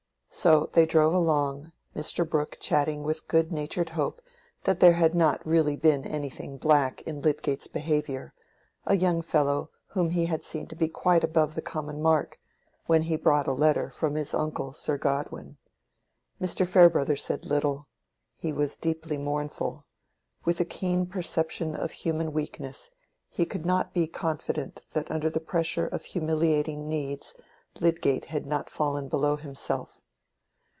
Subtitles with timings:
[0.33, 2.27] So they drove along, Mr.
[2.27, 4.21] Brooke chatting with good natured hope
[4.63, 10.27] that there had not really been anything black in Lydgate's behavior—a young fellow whom he
[10.27, 12.39] had seen to be quite above the common mark,
[12.85, 15.57] when he brought a letter from his uncle Sir Godwin.
[16.41, 16.65] Mr.
[16.65, 17.87] Farebrother said little:
[18.37, 19.85] he was deeply mournful:
[20.45, 22.89] with a keen perception of human weakness,
[23.27, 27.33] he could not be confident that under the pressure of humiliating needs
[27.81, 29.99] Lydgate had not fallen below himself.